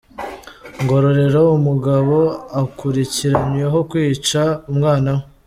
[0.81, 2.17] Ngororero: Umugabo
[2.61, 5.23] akurikiranyweho kwica umwana we.